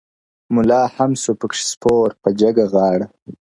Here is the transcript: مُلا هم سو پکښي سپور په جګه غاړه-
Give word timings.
مُلا 0.55 0.81
هم 0.95 1.11
سو 1.23 1.31
پکښي 1.39 1.65
سپور 1.71 2.07
په 2.21 2.29
جګه 2.41 2.65
غاړه- 2.73 3.07